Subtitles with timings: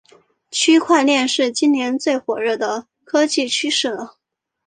[0.49, 4.17] 区块链是今年最火热的科技趋势了